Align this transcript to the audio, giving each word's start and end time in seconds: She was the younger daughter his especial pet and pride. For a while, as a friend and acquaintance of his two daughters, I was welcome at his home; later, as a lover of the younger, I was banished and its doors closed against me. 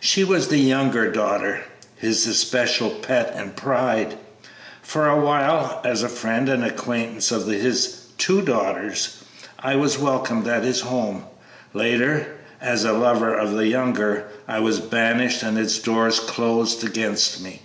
She 0.00 0.24
was 0.24 0.48
the 0.48 0.58
younger 0.58 1.08
daughter 1.08 1.60
his 1.94 2.26
especial 2.26 2.90
pet 2.90 3.30
and 3.36 3.54
pride. 3.54 4.18
For 4.82 5.08
a 5.08 5.20
while, 5.20 5.80
as 5.84 6.02
a 6.02 6.08
friend 6.08 6.48
and 6.48 6.64
acquaintance 6.64 7.30
of 7.30 7.46
his 7.46 8.06
two 8.18 8.40
daughters, 8.42 9.18
I 9.60 9.76
was 9.76 10.00
welcome 10.00 10.48
at 10.50 10.64
his 10.64 10.80
home; 10.80 11.26
later, 11.74 12.26
as 12.60 12.82
a 12.82 12.90
lover 12.92 13.32
of 13.32 13.52
the 13.52 13.68
younger, 13.68 14.24
I 14.48 14.58
was 14.58 14.80
banished 14.80 15.44
and 15.44 15.56
its 15.56 15.78
doors 15.78 16.18
closed 16.18 16.82
against 16.82 17.40
me. 17.40 17.62